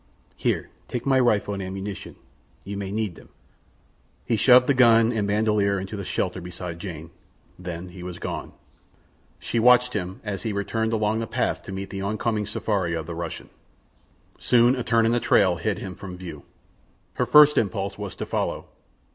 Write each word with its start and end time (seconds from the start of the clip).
Here, 0.35 0.71
take 0.87 1.05
my 1.05 1.19
rifle 1.19 1.53
and 1.53 1.61
ammunition; 1.61 2.15
you 2.63 2.75
may 2.75 2.91
need 2.91 3.13
them." 3.13 3.29
He 4.25 4.35
shoved 4.35 4.65
the 4.65 4.73
gun 4.73 5.11
and 5.13 5.27
bandoleer 5.27 5.79
into 5.79 5.95
the 5.95 6.03
shelter 6.03 6.41
beside 6.41 6.79
Jane. 6.79 7.11
Then 7.59 7.89
he 7.89 8.01
was 8.01 8.17
gone. 8.17 8.53
She 9.37 9.59
watched 9.59 9.93
him 9.93 10.19
as 10.23 10.41
he 10.41 10.53
returned 10.53 10.91
along 10.91 11.19
the 11.19 11.27
path 11.27 11.61
to 11.65 11.71
meet 11.71 11.91
the 11.91 12.01
oncoming 12.01 12.47
safari 12.47 12.95
of 12.95 13.05
the 13.05 13.13
Russian. 13.13 13.51
Soon 14.39 14.75
a 14.75 14.83
turn 14.83 15.05
in 15.05 15.11
the 15.11 15.19
trail 15.19 15.57
hid 15.57 15.77
him 15.77 15.93
from 15.93 16.17
view. 16.17 16.45
Her 17.13 17.27
first 17.27 17.55
impulse 17.55 17.95
was 17.95 18.15
to 18.15 18.25
follow. 18.25 18.69